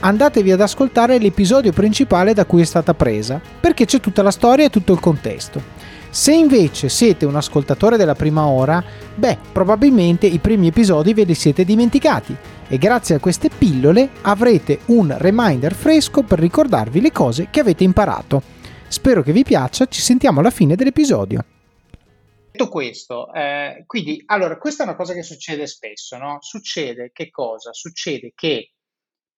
andatevi 0.00 0.50
ad 0.50 0.60
ascoltare 0.60 1.18
l'episodio 1.18 1.72
principale 1.72 2.34
da 2.34 2.44
cui 2.44 2.62
è 2.62 2.64
stata 2.64 2.94
presa, 2.94 3.40
perché 3.60 3.84
c'è 3.84 4.00
tutta 4.00 4.22
la 4.22 4.30
storia 4.30 4.66
e 4.66 4.70
tutto 4.70 4.92
il 4.92 5.00
contesto. 5.00 5.62
Se 6.10 6.32
invece 6.32 6.88
siete 6.88 7.24
un 7.24 7.36
ascoltatore 7.36 7.96
della 7.96 8.16
prima 8.16 8.46
ora, 8.46 8.82
beh, 9.14 9.38
probabilmente 9.52 10.26
i 10.26 10.38
primi 10.38 10.66
episodi 10.66 11.14
ve 11.14 11.22
li 11.22 11.34
siete 11.34 11.64
dimenticati 11.64 12.34
e 12.68 12.78
grazie 12.78 13.14
a 13.14 13.20
queste 13.20 13.48
pillole 13.48 14.10
avrete 14.22 14.80
un 14.86 15.14
reminder 15.16 15.72
fresco 15.72 16.22
per 16.22 16.40
ricordarvi 16.40 17.00
le 17.00 17.12
cose 17.12 17.46
che 17.50 17.60
avete 17.60 17.84
imparato. 17.84 18.42
Spero 18.88 19.22
che 19.22 19.30
vi 19.32 19.44
piaccia, 19.44 19.86
ci 19.86 20.00
sentiamo 20.00 20.40
alla 20.40 20.50
fine 20.50 20.74
dell'episodio. 20.74 21.44
Detto 22.50 22.68
questo, 22.68 23.32
eh, 23.32 23.84
quindi, 23.86 24.20
allora, 24.26 24.58
questa 24.58 24.82
è 24.82 24.86
una 24.86 24.96
cosa 24.96 25.14
che 25.14 25.22
succede 25.22 25.68
spesso, 25.68 26.18
no? 26.18 26.38
Succede 26.40 27.10
che 27.12 27.30
cosa? 27.30 27.72
Succede 27.72 28.32
che 28.34 28.72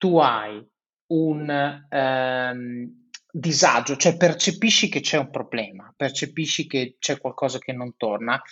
tu 0.02 0.18
hai 0.18 0.60
un 1.12 1.48
ehm, 1.88 3.08
disagio, 3.30 3.96
cioè 3.96 4.16
percepisci 4.16 4.88
che 4.88 4.98
c'è 4.98 5.16
un 5.16 5.30
problema, 5.30 5.94
percepisci 5.96 6.66
che 6.66 6.96
c'è 6.98 7.20
qualcosa 7.20 7.60
che 7.60 7.72
non 7.72 7.94
torna, 7.96 8.42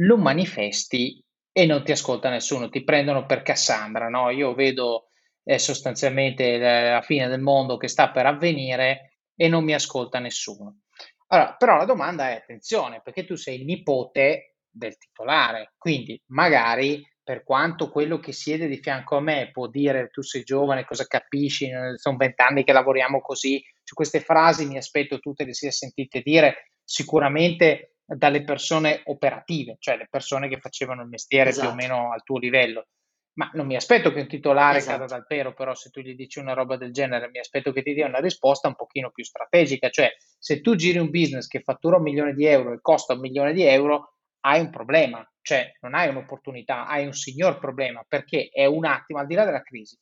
lo 0.00 0.16
manifesti 0.16 1.24
e 1.52 1.64
non 1.64 1.84
ti 1.84 1.92
ascolta 1.92 2.28
nessuno, 2.28 2.68
ti 2.70 2.82
prendono 2.82 3.24
per 3.24 3.42
Cassandra, 3.42 4.08
no? 4.08 4.30
Io 4.30 4.52
vedo 4.52 5.10
eh, 5.44 5.60
sostanzialmente 5.60 6.58
la 6.58 7.02
fine 7.02 7.28
del 7.28 7.40
mondo 7.40 7.76
che 7.76 7.86
sta 7.86 8.10
per 8.10 8.26
avvenire 8.26 9.20
e 9.36 9.46
non 9.46 9.62
mi 9.62 9.74
ascolta 9.74 10.18
nessuno. 10.18 10.80
Allora, 11.28 11.54
però 11.54 11.76
la 11.76 11.84
domanda 11.84 12.30
è 12.30 12.34
attenzione, 12.34 13.00
perché 13.00 13.24
tu 13.24 13.36
sei 13.36 13.60
il 13.60 13.64
nipote 13.64 14.56
del 14.68 14.98
titolare, 14.98 15.74
quindi 15.78 16.20
magari 16.32 17.00
per 17.26 17.42
quanto 17.42 17.90
quello 17.90 18.20
che 18.20 18.30
siede 18.30 18.68
di 18.68 18.76
fianco 18.76 19.16
a 19.16 19.20
me 19.20 19.50
può 19.50 19.66
dire 19.66 20.10
tu 20.10 20.22
sei 20.22 20.44
giovane, 20.44 20.84
cosa 20.84 21.06
capisci, 21.06 21.68
sono 21.96 22.16
vent'anni 22.16 22.62
che 22.62 22.72
lavoriamo 22.72 23.20
così, 23.20 23.60
su 23.82 23.96
queste 23.96 24.20
frasi 24.20 24.64
mi 24.64 24.76
aspetto 24.76 25.18
tutte 25.18 25.44
le 25.44 25.52
sia 25.52 25.72
sentite 25.72 26.20
dire 26.20 26.70
sicuramente 26.84 27.96
dalle 28.04 28.44
persone 28.44 29.00
operative, 29.06 29.74
cioè 29.80 29.96
le 29.96 30.06
persone 30.08 30.48
che 30.48 30.60
facevano 30.60 31.02
il 31.02 31.08
mestiere 31.08 31.50
esatto. 31.50 31.74
più 31.74 31.76
o 31.76 31.80
esatto. 31.80 31.94
meno 31.98 32.12
al 32.12 32.22
tuo 32.22 32.38
livello. 32.38 32.86
Ma 33.32 33.50
non 33.54 33.66
mi 33.66 33.74
aspetto 33.74 34.12
che 34.12 34.20
un 34.20 34.28
titolare 34.28 34.78
esatto. 34.78 34.98
cada 34.98 35.06
dal 35.06 35.26
pero, 35.26 35.52
però 35.52 35.74
se 35.74 35.90
tu 35.90 36.00
gli 36.02 36.14
dici 36.14 36.38
una 36.38 36.52
roba 36.52 36.76
del 36.76 36.92
genere, 36.92 37.28
mi 37.28 37.40
aspetto 37.40 37.72
che 37.72 37.82
ti 37.82 37.92
dia 37.92 38.06
una 38.06 38.20
risposta 38.20 38.68
un 38.68 38.76
pochino 38.76 39.10
più 39.10 39.24
strategica, 39.24 39.90
cioè 39.90 40.14
se 40.38 40.60
tu 40.60 40.76
giri 40.76 40.98
un 40.98 41.10
business 41.10 41.48
che 41.48 41.60
fattura 41.60 41.96
un 41.96 42.04
milione 42.04 42.34
di 42.34 42.44
euro 42.44 42.72
e 42.72 42.78
costa 42.80 43.14
un 43.14 43.20
milione 43.20 43.52
di 43.52 43.64
euro, 43.64 44.12
hai 44.46 44.60
un 44.60 44.70
problema, 44.70 45.28
cioè 45.42 45.72
non 45.80 45.94
hai 45.94 46.08
un'opportunità, 46.08 46.86
hai 46.86 47.04
un 47.04 47.12
signor 47.12 47.58
problema 47.58 48.04
perché 48.06 48.48
è 48.52 48.64
un 48.66 48.84
attimo, 48.84 49.18
al 49.18 49.26
di 49.26 49.34
là 49.34 49.44
della 49.44 49.62
crisi, 49.62 49.98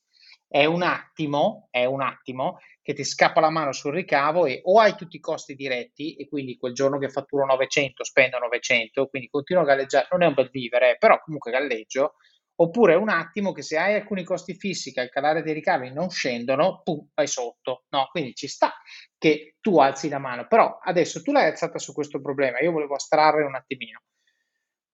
è 0.46 0.64
un 0.66 0.82
attimo, 0.82 1.68
è 1.70 1.84
un 1.84 2.02
attimo 2.02 2.58
che 2.82 2.92
ti 2.92 3.04
scappa 3.04 3.40
la 3.40 3.50
mano 3.50 3.72
sul 3.72 3.92
ricavo 3.94 4.46
e 4.46 4.60
o 4.64 4.78
hai 4.78 4.94
tutti 4.94 5.16
i 5.16 5.20
costi 5.20 5.54
diretti 5.54 6.14
e 6.16 6.28
quindi 6.28 6.56
quel 6.58 6.74
giorno 6.74 6.98
che 6.98 7.08
fatturo 7.08 7.46
900 7.46 8.04
spendo 8.04 8.38
900, 8.38 9.06
quindi 9.08 9.28
continuo 9.28 9.62
a 9.62 9.66
galleggiare, 9.66 10.08
non 10.10 10.22
è 10.22 10.26
un 10.26 10.34
bel 10.34 10.50
vivere, 10.50 10.96
però 10.98 11.18
comunque 11.20 11.50
galleggio, 11.50 12.14
oppure 12.56 12.92
è 12.92 12.96
un 12.96 13.08
attimo 13.08 13.52
che 13.52 13.62
se 13.62 13.78
hai 13.78 13.94
alcuni 13.94 14.22
costi 14.24 14.54
fissi 14.54 14.92
che 14.92 15.00
al 15.00 15.08
calare 15.10 15.42
dei 15.42 15.54
ricavi 15.54 15.90
non 15.92 16.10
scendono, 16.10 16.82
pum, 16.84 17.08
vai 17.14 17.26
sotto, 17.26 17.84
no? 17.90 18.08
Quindi 18.10 18.34
ci 18.34 18.46
sta 18.46 18.72
che 19.18 19.56
tu 19.60 19.78
alzi 19.80 20.08
la 20.08 20.18
mano, 20.18 20.46
però 20.46 20.78
adesso 20.82 21.22
tu 21.22 21.32
l'hai 21.32 21.48
alzata 21.48 21.78
su 21.78 21.92
questo 21.94 22.20
problema, 22.20 22.60
io 22.60 22.70
volevo 22.72 22.94
astrarre 22.94 23.42
un 23.44 23.54
attimino. 23.56 24.00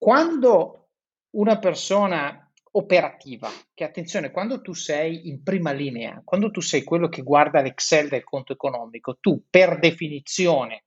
Quando 0.03 0.87
una 1.35 1.59
persona 1.59 2.51
operativa, 2.71 3.51
che 3.71 3.83
attenzione, 3.83 4.31
quando 4.31 4.59
tu 4.59 4.73
sei 4.73 5.29
in 5.29 5.43
prima 5.43 5.73
linea, 5.73 6.23
quando 6.25 6.49
tu 6.49 6.59
sei 6.59 6.83
quello 6.83 7.07
che 7.07 7.21
guarda 7.21 7.61
l'Excel 7.61 8.09
del 8.09 8.23
conto 8.23 8.51
economico, 8.51 9.17
tu 9.19 9.43
per 9.47 9.77
definizione 9.77 10.85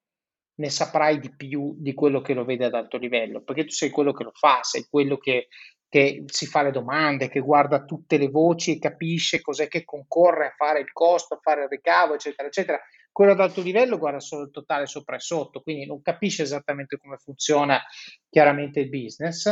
ne 0.56 0.68
saprai 0.68 1.20
di 1.20 1.32
più 1.32 1.76
di 1.78 1.94
quello 1.94 2.20
che 2.22 2.34
lo 2.34 2.44
vede 2.44 2.64
ad 2.64 2.74
alto 2.74 2.96
livello, 2.96 3.40
perché 3.42 3.66
tu 3.66 3.70
sei 3.70 3.90
quello 3.90 4.12
che 4.12 4.24
lo 4.24 4.32
fa, 4.34 4.64
sei 4.64 4.88
quello 4.90 5.16
che, 5.16 5.46
che 5.88 6.24
si 6.26 6.46
fa 6.46 6.62
le 6.62 6.72
domande, 6.72 7.28
che 7.28 7.38
guarda 7.38 7.84
tutte 7.84 8.18
le 8.18 8.28
voci 8.28 8.72
e 8.72 8.78
capisce 8.80 9.40
cos'è 9.40 9.68
che 9.68 9.84
concorre 9.84 10.46
a 10.48 10.54
fare 10.56 10.80
il 10.80 10.90
costo, 10.90 11.34
a 11.34 11.40
fare 11.40 11.62
il 11.62 11.68
ricavo, 11.68 12.14
eccetera, 12.14 12.48
eccetera. 12.48 12.80
Quello 13.14 13.30
ad 13.30 13.38
alto 13.38 13.62
livello 13.62 13.96
guarda 13.96 14.18
solo 14.18 14.42
il 14.42 14.50
totale 14.50 14.86
sopra 14.86 15.14
e 15.14 15.20
sotto, 15.20 15.62
quindi 15.62 15.86
non 15.86 16.02
capisce 16.02 16.42
esattamente 16.42 16.96
come 16.96 17.16
funziona 17.16 17.80
chiaramente 18.28 18.80
il 18.80 18.88
business. 18.88 19.48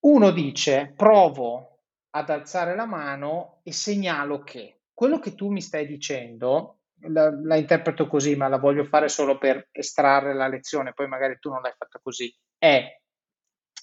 Uno 0.00 0.30
dice 0.30 0.94
provo 0.96 1.80
ad 2.12 2.30
alzare 2.30 2.74
la 2.74 2.86
mano 2.86 3.60
e 3.62 3.72
segnalo 3.72 4.42
che 4.42 4.84
quello 4.94 5.18
che 5.18 5.34
tu 5.34 5.50
mi 5.50 5.60
stai 5.60 5.86
dicendo, 5.86 6.78
la, 7.08 7.30
la 7.30 7.56
interpreto 7.56 8.06
così, 8.06 8.36
ma 8.36 8.48
la 8.48 8.56
voglio 8.56 8.84
fare 8.84 9.10
solo 9.10 9.36
per 9.36 9.68
estrarre 9.70 10.32
la 10.32 10.48
lezione, 10.48 10.94
poi 10.94 11.08
magari 11.08 11.36
tu 11.38 11.50
non 11.50 11.60
l'hai 11.60 11.74
fatta 11.76 12.00
così, 12.02 12.34
è 12.56 13.00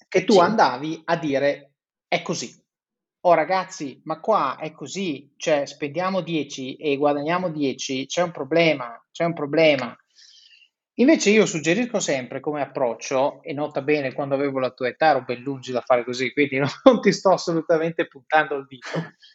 che 0.08 0.24
tu 0.24 0.32
sì. 0.32 0.40
andavi 0.40 1.02
a 1.04 1.16
dire 1.16 1.74
è 2.08 2.22
così 2.22 2.60
oh 3.24 3.34
ragazzi, 3.34 4.00
ma 4.04 4.20
qua 4.20 4.56
è 4.58 4.72
così, 4.72 5.32
cioè 5.36 5.66
spendiamo 5.66 6.20
10 6.20 6.76
e 6.76 6.96
guadagniamo 6.96 7.50
10, 7.50 8.06
c'è 8.06 8.22
un 8.22 8.30
problema, 8.30 9.00
c'è 9.10 9.24
un 9.24 9.34
problema. 9.34 9.96
Invece 10.96 11.30
io 11.30 11.46
suggerisco 11.46 12.00
sempre 12.00 12.40
come 12.40 12.60
approccio, 12.60 13.42
e 13.42 13.52
nota 13.52 13.80
bene 13.80 14.12
quando 14.12 14.34
avevo 14.34 14.58
la 14.58 14.72
tua 14.72 14.88
età 14.88 15.10
ero 15.10 15.24
ben 15.24 15.40
lungi 15.40 15.72
da 15.72 15.80
fare 15.80 16.04
così, 16.04 16.32
quindi 16.32 16.58
non 16.84 17.00
ti 17.00 17.12
sto 17.12 17.30
assolutamente 17.30 18.06
puntando 18.06 18.56
il 18.56 18.66
dito, 18.66 18.90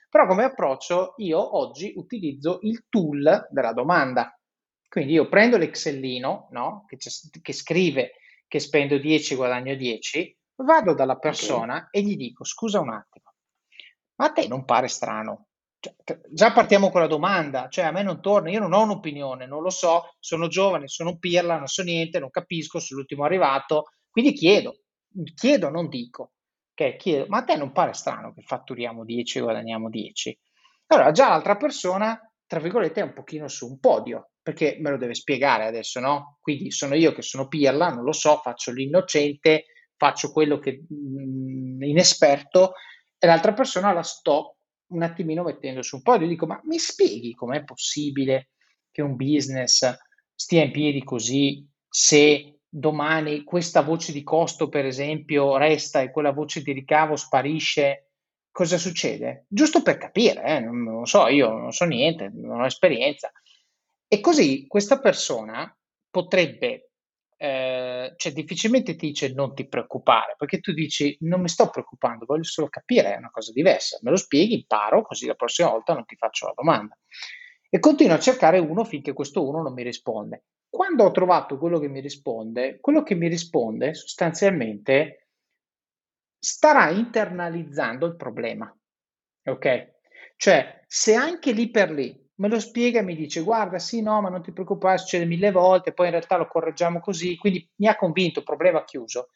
però 0.09 0.27
come 0.27 0.43
approccio 0.43 1.13
io 1.17 1.57
oggi 1.57 1.93
utilizzo 1.95 2.59
il 2.61 2.85
tool 2.89 3.47
della 3.49 3.73
domanda. 3.73 4.37
Quindi 4.87 5.13
io 5.13 5.27
prendo 5.27 5.57
l'Excellino 5.57 6.47
no? 6.51 6.85
che, 6.87 6.97
che, 7.41 7.53
scrive 7.53 8.13
che 8.47 8.59
spendo 8.59 8.97
10 8.97 9.33
e 9.33 9.35
guadagno 9.35 9.75
10, 9.75 10.37
vado 10.57 10.93
dalla 10.93 11.17
persona 11.17 11.75
okay. 11.75 11.87
e 11.91 12.01
gli 12.01 12.15
dico 12.15 12.43
scusa 12.43 12.79
un 12.79 12.89
attimo, 12.89 13.26
ma 14.17 14.25
a 14.25 14.31
te 14.31 14.47
non 14.47 14.65
pare 14.65 14.87
strano 14.87 15.47
Cioè, 15.79 16.19
già 16.29 16.51
partiamo 16.53 16.89
con 16.89 17.01
la 17.01 17.07
domanda, 17.07 17.67
cioè 17.69 17.85
a 17.85 17.91
me 17.91 18.03
non 18.03 18.21
torna, 18.21 18.49
io 18.49 18.59
non 18.59 18.73
ho 18.73 18.83
un'opinione, 18.83 19.45
non 19.45 19.61
lo 19.61 19.69
so, 19.69 20.15
sono 20.19 20.47
giovane, 20.47 20.87
sono 20.87 21.17
pirla, 21.17 21.57
non 21.57 21.67
so 21.67 21.83
niente, 21.83 22.19
non 22.19 22.29
capisco, 22.29 22.79
sono 22.79 22.99
l'ultimo 22.99 23.23
arrivato, 23.23 23.85
quindi 24.09 24.33
chiedo, 24.33 24.79
chiedo, 25.35 25.69
non 25.69 25.87
dico, 25.87 26.31
okay, 26.73 26.97
chiedo, 26.97 27.25
ma 27.27 27.37
a 27.39 27.43
te 27.43 27.55
non 27.55 27.71
pare 27.71 27.93
strano 27.93 28.33
che 28.33 28.41
fatturiamo 28.41 29.05
10 29.05 29.37
e 29.37 29.41
guadagniamo 29.41 29.89
10? 29.89 30.37
Allora 30.87 31.11
già 31.11 31.29
l'altra 31.29 31.55
persona, 31.57 32.19
tra 32.45 32.59
virgolette, 32.59 33.01
è 33.01 33.03
un 33.03 33.13
pochino 33.13 33.47
su 33.47 33.67
un 33.67 33.79
podio, 33.79 34.31
perché 34.41 34.77
me 34.79 34.89
lo 34.91 34.97
deve 34.97 35.13
spiegare 35.13 35.65
adesso, 35.65 35.99
no? 35.99 36.37
Quindi 36.41 36.71
sono 36.71 36.95
io 36.95 37.11
che 37.13 37.21
sono 37.21 37.47
pirla, 37.47 37.89
non 37.89 38.03
lo 38.03 38.13
so, 38.13 38.37
faccio 38.37 38.71
l'innocente, 38.71 39.65
faccio 39.97 40.31
quello 40.31 40.57
che 40.59 40.85
mh, 40.87 40.95
mm, 40.95 41.81
inesperto 41.83 42.73
e 43.17 43.27
l'altra 43.27 43.53
persona 43.53 43.93
la 43.93 44.03
sto 44.03 44.57
un 44.87 45.03
attimino 45.03 45.43
mettendo 45.43 45.81
su 45.81 45.97
un 45.97 46.01
podio. 46.01 46.27
Dico, 46.27 46.45
ma 46.45 46.59
mi 46.63 46.77
spieghi 46.77 47.33
com'è 47.33 47.63
possibile 47.63 48.49
che 48.91 49.01
un 49.01 49.15
business 49.15 49.97
stia 50.33 50.63
in 50.63 50.71
piedi 50.71 51.03
così 51.03 51.67
se 51.89 52.59
domani 52.69 53.43
questa 53.43 53.81
voce 53.81 54.11
di 54.11 54.23
costo, 54.23 54.69
per 54.69 54.85
esempio, 54.85 55.57
resta 55.57 56.01
e 56.01 56.11
quella 56.11 56.31
voce 56.31 56.61
di 56.61 56.71
ricavo 56.71 57.15
sparisce? 57.15 58.11
Cosa 58.51 58.77
succede? 58.77 59.45
Giusto 59.47 59.83
per 59.83 59.97
capire, 59.97 60.43
eh? 60.43 60.59
non, 60.59 60.81
non 60.83 61.05
so, 61.05 61.27
io 61.27 61.49
non 61.49 61.71
so 61.71 61.85
niente, 61.85 62.31
non 62.33 62.61
ho 62.61 62.65
esperienza. 62.65 63.31
E 64.07 64.19
così 64.19 64.65
questa 64.67 64.99
persona 64.99 65.75
potrebbe, 66.09 66.91
eh, 67.37 67.76
cioè 68.15 68.31
difficilmente 68.31 68.95
ti 68.95 69.07
dice 69.07 69.33
non 69.33 69.54
ti 69.54 69.68
preoccupare, 69.68 70.36
perché 70.38 70.59
tu 70.59 70.71
dici 70.71 71.18
non 71.21 71.42
mi 71.42 71.50
sto 71.50 71.69
preoccupando, 71.69 72.25
voglio 72.25 72.44
solo 72.44 72.69
capire, 72.69 73.13
è 73.13 73.18
una 73.18 73.30
cosa 73.31 73.51
diversa, 73.51 74.00
me 74.01 74.12
lo 74.12 74.18
spieghi, 74.18 74.54
imparo, 74.54 75.01
così 75.01 75.25
la 75.25 75.36
prossima 75.36 75.69
volta 75.69 75.94
non 75.94 76.06
ti 76.06 76.15
faccio 76.15 76.48
la 76.48 76.54
domanda. 76.56 76.98
E 77.69 77.80
continuo 77.80 78.15
a 78.15 78.19
cercare 78.19 78.59
uno 78.59 78.83
finché 78.83 79.13
questo 79.13 79.45
uno 79.48 79.62
non 79.62 79.74
mi 79.74 79.83
risponde. 79.83 80.45
Quando 80.69 81.04
ho 81.04 81.12
trovato 81.12 81.57
quello 81.57 81.80
che 81.80 81.88
mi 81.89 82.00
risponde, 82.00 82.80
quello 82.80 83.04
che 83.04 83.15
mi 83.15 83.27
risponde 83.27 83.94
sostanzialmente 83.94 85.27
starà 86.39 86.89
internalizzando 86.89 88.06
il 88.06 88.15
problema. 88.15 88.74
Ok? 89.45 89.95
Cioè, 90.36 90.83
se 90.88 91.15
anche 91.15 91.51
lì 91.51 91.69
per 91.69 91.92
lì 91.92 92.26
me 92.39 92.47
lo 92.47 92.59
spiega 92.59 92.99
e 92.99 93.03
mi 93.03 93.15
dice 93.15 93.41
guarda 93.41 93.79
sì 93.79 94.01
no 94.01 94.21
ma 94.21 94.29
non 94.29 94.41
ti 94.41 94.51
preoccupare 94.51 94.97
succede 94.97 95.25
mille 95.25 95.51
volte 95.51 95.93
poi 95.93 96.07
in 96.07 96.11
realtà 96.13 96.37
lo 96.37 96.47
correggiamo 96.47 96.99
così. 96.99 97.37
Quindi 97.37 97.67
mi 97.75 97.87
ha 97.87 97.95
convinto 97.95 98.43
problema 98.43 98.83
chiuso. 98.83 99.29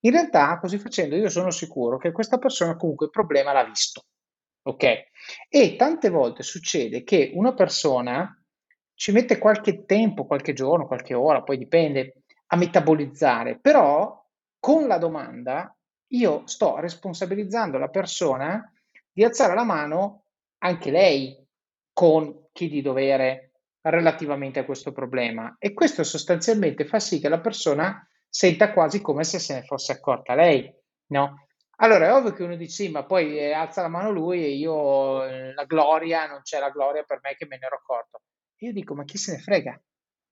In 0.00 0.12
realtà 0.12 0.58
così 0.58 0.78
facendo 0.78 1.16
io 1.16 1.28
sono 1.30 1.50
sicuro 1.50 1.98
che 1.98 2.12
questa 2.12 2.38
persona 2.38 2.76
comunque 2.76 3.06
il 3.06 3.12
problema 3.12 3.52
l'ha 3.52 3.64
visto 3.64 4.04
ok? 4.64 4.84
E 5.48 5.76
tante 5.76 6.10
volte 6.10 6.42
succede 6.42 7.04
che 7.04 7.30
una 7.34 7.54
persona 7.54 8.38
ci 8.94 9.12
mette 9.12 9.38
qualche 9.38 9.84
tempo 9.84 10.26
qualche 10.26 10.52
giorno 10.52 10.86
qualche 10.86 11.14
ora 11.14 11.42
poi 11.42 11.58
dipende 11.58 12.22
a 12.48 12.56
metabolizzare 12.56 13.58
però 13.58 14.22
con 14.58 14.86
la 14.86 14.98
domanda 14.98 15.74
io 16.12 16.46
sto 16.46 16.78
responsabilizzando 16.78 17.78
la 17.78 17.88
persona 17.88 18.72
di 19.12 19.24
alzare 19.24 19.54
la 19.54 19.64
mano 19.64 20.24
anche 20.58 20.90
lei 20.90 21.43
con 21.94 22.48
chi 22.52 22.68
di 22.68 22.82
dovere 22.82 23.52
relativamente 23.80 24.58
a 24.58 24.64
questo 24.64 24.92
problema 24.92 25.56
e 25.58 25.72
questo 25.72 26.04
sostanzialmente 26.04 26.84
fa 26.84 26.98
sì 26.98 27.20
che 27.20 27.28
la 27.28 27.40
persona 27.40 28.06
senta 28.28 28.72
quasi 28.72 29.00
come 29.00 29.24
se 29.24 29.38
se 29.38 29.54
ne 29.54 29.62
fosse 29.62 29.92
accorta 29.92 30.34
lei, 30.34 30.70
no? 31.12 31.46
Allora 31.76 32.06
è 32.06 32.12
ovvio 32.12 32.32
che 32.32 32.42
uno 32.42 32.56
dice 32.56 32.84
sì, 32.84 32.90
ma 32.90 33.04
poi 33.04 33.38
eh, 33.38 33.52
alza 33.52 33.82
la 33.82 33.88
mano 33.88 34.10
lui 34.10 34.44
e 34.44 34.50
io 34.50 35.24
eh, 35.24 35.54
la 35.54 35.64
gloria, 35.64 36.26
non 36.26 36.42
c'è 36.42 36.58
la 36.58 36.70
gloria 36.70 37.02
per 37.02 37.20
me 37.22 37.34
che 37.36 37.46
me 37.46 37.58
ne 37.58 37.66
ero 37.66 37.76
accorto. 37.76 38.20
Io 38.58 38.72
dico, 38.72 38.94
ma 38.94 39.04
chi 39.04 39.18
se 39.18 39.32
ne 39.32 39.38
frega? 39.38 39.80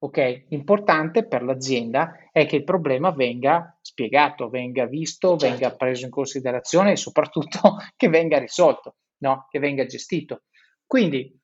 Ok, 0.04 0.46
l'importante 0.48 1.26
per 1.26 1.42
l'azienda 1.42 2.28
è 2.32 2.46
che 2.46 2.56
il 2.56 2.64
problema 2.64 3.10
venga 3.12 3.76
spiegato, 3.80 4.48
venga 4.48 4.86
visto, 4.86 5.36
certo. 5.36 5.46
venga 5.46 5.76
preso 5.76 6.04
in 6.04 6.10
considerazione 6.10 6.92
e 6.92 6.96
soprattutto 6.96 7.76
che 7.96 8.08
venga 8.08 8.38
risolto, 8.38 8.96
no? 9.18 9.46
che 9.48 9.58
venga 9.58 9.84
gestito. 9.84 10.42
Quindi 10.86 11.40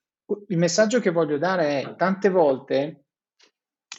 il 0.48 0.58
messaggio 0.58 1.00
che 1.00 1.10
voglio 1.10 1.38
dare 1.38 1.80
è 1.80 1.94
tante 1.96 2.28
volte 2.28 3.04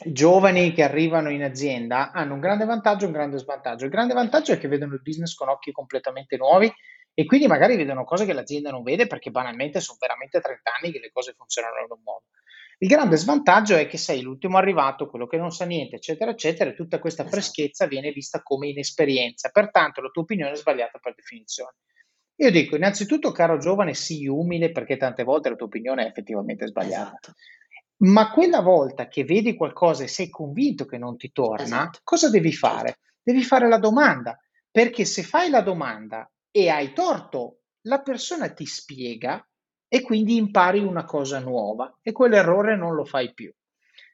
i 0.04 0.12
giovani 0.12 0.72
che 0.72 0.82
arrivano 0.82 1.30
in 1.30 1.42
azienda 1.42 2.12
hanno 2.12 2.34
un 2.34 2.40
grande 2.40 2.64
vantaggio 2.64 3.04
e 3.04 3.06
un 3.08 3.12
grande 3.12 3.38
svantaggio. 3.38 3.84
Il 3.84 3.90
grande 3.90 4.14
vantaggio 4.14 4.52
è 4.52 4.58
che 4.58 4.68
vedono 4.68 4.94
il 4.94 5.02
business 5.02 5.34
con 5.34 5.48
occhi 5.48 5.72
completamente 5.72 6.36
nuovi 6.36 6.72
e 7.12 7.24
quindi 7.26 7.46
magari 7.46 7.76
vedono 7.76 8.04
cose 8.04 8.24
che 8.24 8.32
l'azienda 8.32 8.70
non 8.70 8.82
vede 8.82 9.06
perché 9.06 9.30
banalmente 9.30 9.80
sono 9.80 9.98
veramente 10.00 10.40
30 10.40 10.70
anni 10.80 10.92
che 10.92 11.00
le 11.00 11.10
cose 11.10 11.34
funzionano 11.36 11.80
in 11.84 11.90
un 11.90 12.00
modo. 12.02 12.24
Il 12.78 12.88
grande 12.88 13.16
svantaggio 13.16 13.76
è 13.76 13.86
che 13.86 13.98
sei 13.98 14.22
l'ultimo 14.22 14.56
arrivato, 14.56 15.10
quello 15.10 15.26
che 15.26 15.36
non 15.36 15.50
sa 15.50 15.66
niente, 15.66 15.96
eccetera, 15.96 16.30
eccetera, 16.30 16.70
e 16.70 16.74
tutta 16.74 16.98
questa 16.98 17.22
esatto. 17.22 17.36
freschezza 17.36 17.86
viene 17.86 18.10
vista 18.10 18.40
come 18.40 18.68
inesperienza, 18.68 19.50
pertanto 19.50 20.00
la 20.00 20.08
tua 20.08 20.22
opinione 20.22 20.52
è 20.52 20.56
sbagliata 20.56 20.98
per 20.98 21.14
definizione. 21.14 21.74
Io 22.40 22.50
dico, 22.50 22.74
innanzitutto, 22.74 23.32
caro 23.32 23.58
giovane, 23.58 23.92
sii 23.92 24.26
umile 24.26 24.72
perché 24.72 24.96
tante 24.96 25.24
volte 25.24 25.50
la 25.50 25.56
tua 25.56 25.66
opinione 25.66 26.04
è 26.04 26.06
effettivamente 26.06 26.66
sbagliata. 26.66 27.18
Esatto. 27.20 27.34
Ma 27.98 28.30
quella 28.30 28.60
volta 28.60 29.08
che 29.08 29.24
vedi 29.24 29.54
qualcosa 29.54 30.04
e 30.04 30.08
sei 30.08 30.30
convinto 30.30 30.86
che 30.86 30.96
non 30.96 31.18
ti 31.18 31.32
torna, 31.32 31.62
esatto. 31.64 32.00
cosa 32.02 32.30
devi 32.30 32.50
fare? 32.52 33.00
Devi 33.22 33.42
fare 33.42 33.68
la 33.68 33.76
domanda, 33.76 34.38
perché 34.70 35.04
se 35.04 35.22
fai 35.22 35.50
la 35.50 35.60
domanda 35.60 36.30
e 36.50 36.70
hai 36.70 36.94
torto, 36.94 37.58
la 37.82 38.00
persona 38.00 38.50
ti 38.50 38.64
spiega 38.64 39.46
e 39.86 40.00
quindi 40.00 40.36
impari 40.36 40.78
una 40.78 41.04
cosa 41.04 41.40
nuova 41.40 41.98
e 42.00 42.12
quell'errore 42.12 42.74
non 42.74 42.94
lo 42.94 43.04
fai 43.04 43.34
più. 43.34 43.52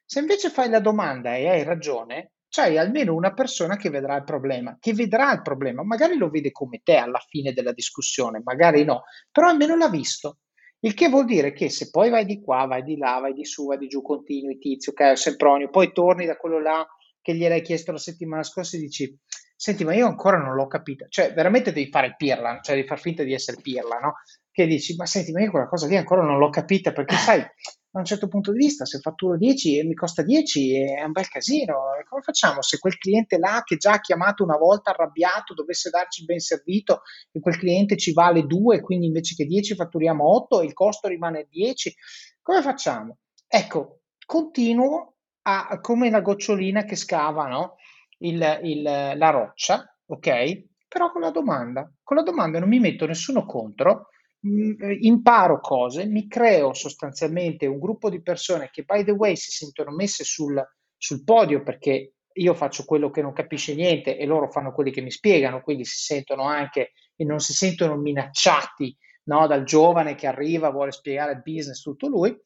Se 0.05 0.19
invece 0.19 0.51
fai 0.51 0.69
la 0.69 0.81
domanda 0.81 1.37
e 1.37 1.49
hai 1.49 1.63
ragione, 1.63 2.33
c'hai 2.49 2.79
almeno 2.79 3.15
una 3.15 3.33
persona 3.33 3.77
che 3.77 3.91
vedrà 3.91 4.17
il 4.17 4.25
problema, 4.25 4.77
che 4.81 4.93
vedrà 4.93 5.33
il 5.33 5.43
problema, 5.43 5.83
magari 5.83 6.17
lo 6.17 6.29
vede 6.31 6.53
come 6.53 6.81
te 6.83 6.97
alla 6.97 7.23
fine 7.29 7.53
della 7.53 7.73
discussione, 7.73 8.41
magari 8.43 8.85
no, 8.85 9.05
però 9.31 9.49
almeno 9.49 9.77
l'ha 9.77 9.89
visto. 9.89 10.39
Il 10.81 10.95
che 10.95 11.09
vuol 11.09 11.25
dire 11.25 11.53
che 11.53 11.69
se 11.69 11.91
poi 11.91 12.11
vai 12.11 12.25
di 12.25 12.41
qua, 12.41 12.67
vai 12.67 12.83
di 12.83 12.97
là, 12.97 13.19
vai 13.19 13.33
di 13.33 13.45
su, 13.45 13.67
vai 13.67 13.79
di 13.79 13.89
giù, 13.89 14.03
continui, 14.03 14.59
tizio, 14.59 14.93
ok, 14.93 15.17
Sempronio, 15.17 15.71
poi 15.71 15.93
torni 15.93 16.27
da 16.27 16.37
quello 16.37 16.61
là 16.61 16.87
che 17.21 17.35
gliel'hai 17.35 17.63
chiesto 17.63 17.91
la 17.93 17.99
settimana 17.99 18.43
scorsa 18.43 18.77
e 18.77 18.81
dici, 18.81 19.19
senti, 19.57 19.85
ma 19.85 19.95
io 19.95 20.07
ancora 20.07 20.39
non 20.39 20.55
l'ho 20.55 20.67
capita. 20.67 21.07
Cioè, 21.09 21.33
veramente 21.33 21.73
devi 21.73 21.91
fare 21.91 22.09
il 22.09 22.17
pirla, 22.17 22.61
cioè 22.63 22.77
devi 22.77 22.87
far 22.87 23.01
finta 23.01 23.25
di 23.25 23.33
essere 23.33 23.61
pirla, 23.61 23.99
no? 23.99 24.15
Che 24.57 24.67
dici, 24.67 24.95
ma 24.97 25.05
senti, 25.05 25.33
ma 25.33 25.43
io 25.43 25.51
quella 25.51 25.69
cosa 25.69 25.87
lì 25.87 25.99
ancora 25.99 26.23
non 26.23 26.39
l'ho 26.39 26.49
capita, 26.49 26.91
perché 26.91 27.15
sai, 27.15 27.41
da 27.41 27.99
un 27.99 28.07
certo 28.07 28.27
punto 28.27 28.53
di 28.53 28.57
vista, 28.57 28.87
se 28.87 29.01
fatturo 29.01 29.37
10 29.37 29.81
e 29.81 29.85
mi 29.85 29.93
costa 29.93 30.23
10 30.23 30.95
è 30.95 31.03
un 31.03 31.13
bel 31.13 31.29
casino. 31.29 31.75
Come 32.09 32.23
facciamo 32.23 32.63
se 32.63 32.79
quel 32.79 32.97
cliente 32.97 33.37
là 33.37 33.61
che 33.63 33.77
già 33.77 33.93
ha 33.93 34.01
chiamato 34.01 34.43
una 34.45 34.57
volta 34.57 34.93
arrabbiato 34.93 35.53
dovesse 35.53 35.91
darci 35.91 36.21
il 36.21 36.27
ben 36.29 36.39
servito 36.39 37.03
e 37.33 37.41
quel 37.41 37.59
cliente 37.59 37.99
ci 37.99 38.15
vale 38.15 38.47
2, 38.47 38.81
quindi 38.81 39.05
invece 39.05 39.35
che 39.35 39.45
10 39.45 39.75
fatturiamo 39.75 40.27
8 40.27 40.63
e 40.63 40.65
il 40.65 40.73
costo 40.73 41.07
rimane 41.09 41.49
10? 41.51 41.95
Come 42.41 42.63
facciamo? 42.63 43.19
Ecco, 43.47 44.05
continuo 44.25 45.17
a, 45.43 45.81
come 45.83 46.09
la 46.09 46.23
gocciolina 46.23 46.85
che 46.85 46.97
scava 46.97 47.47
no? 47.47 47.75
il, 48.21 48.61
il, 48.63 48.83
la 48.83 49.29
roccia, 49.29 49.85
ok? 50.07 50.65
Però 50.89 51.13
con 51.13 51.21
la 51.21 51.31
domanda. 51.31 51.93
Con 52.03 52.17
la 52.17 52.23
domanda 52.23 52.59
non 52.59 52.71
mi 52.71 52.79
metto 52.79 53.05
nessuno 53.05 53.45
contro, 53.45 54.09
Mm, 54.47 54.81
eh, 54.81 54.99
imparo 55.03 55.61
cose, 55.61 56.05
mi 56.07 56.27
creo 56.27 56.75
sostanzialmente 56.75 57.67
un 57.67 57.79
gruppo 57.79 58.11
di 58.11 58.21
persone 58.23 58.71
che, 58.71 58.83
by 58.83 59.05
the 59.05 59.13
way, 59.13 59.37
si 59.37 59.51
sentono 59.51 59.93
messe 59.93 60.25
sul, 60.25 60.61
sul 60.97 61.25
podio 61.25 61.63
perché 61.63 62.15
io 62.33 62.55
faccio 62.55 62.85
quello 62.85 63.11
che 63.11 63.23
non 63.23 63.33
capisce 63.33 63.75
niente 63.75 64.19
e 64.19 64.27
loro 64.27 64.51
fanno 64.51 64.73
quelli 64.73 64.91
che 64.91 65.01
mi 65.01 65.11
spiegano, 65.11 65.63
quindi 65.63 65.85
si 65.85 65.99
sentono 65.99 66.43
anche 66.43 66.93
e 67.17 67.25
non 67.25 67.39
si 67.39 67.55
sentono 67.55 67.97
minacciati 67.97 68.95
no, 69.25 69.47
dal 69.47 69.65
giovane 69.65 70.15
che 70.15 70.27
arriva, 70.27 70.71
vuole 70.71 70.93
spiegare 70.93 71.33
il 71.33 71.43
business 71.43 71.81
tutto 71.81 72.09
lui 72.09 72.37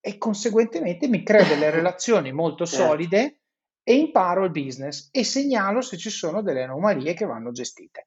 e 0.00 0.18
conseguentemente 0.18 1.08
mi 1.08 1.22
creo 1.22 1.44
delle 1.44 1.70
relazioni 1.70 2.32
molto 2.32 2.64
certo. 2.64 2.86
solide 2.86 3.40
e 3.82 3.94
imparo 3.94 4.44
il 4.44 4.50
business 4.50 5.08
e 5.10 5.24
segnalo 5.24 5.80
se 5.80 5.96
ci 5.96 6.10
sono 6.10 6.42
delle 6.42 6.62
anomalie 6.62 7.14
che 7.14 7.26
vanno 7.26 7.52
gestite. 7.52 8.06